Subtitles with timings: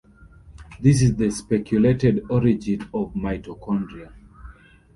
[0.79, 4.11] This is the speculated origin of mitochondria.